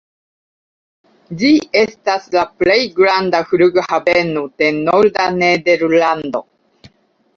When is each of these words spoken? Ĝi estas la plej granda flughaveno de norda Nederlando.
Ĝi 1.41 1.51
estas 1.81 2.25
la 2.37 2.45
plej 2.63 2.79
granda 3.01 3.43
flughaveno 3.53 4.45
de 4.63 4.71
norda 4.81 5.29
Nederlando. 5.41 6.43